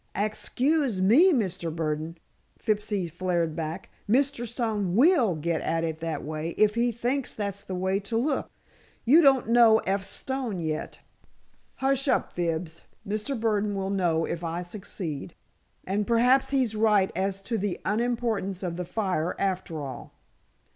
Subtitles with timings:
[0.15, 1.69] "Ex cuse me, Mr.
[1.71, 2.17] Burdon,"
[2.57, 4.47] Fibsy flared back, "Mr.
[4.47, 8.49] Stone will get at it that way, if he thinks that's the way to look.
[9.05, 10.03] You don't know F.
[10.03, 11.01] Stone yet——"
[11.75, 13.39] "Hush up, Fibs; Mr.
[13.39, 15.35] Burdon will know if I succeed,
[15.85, 20.15] and, perhaps he's right as to the unimportance of the fire, after all."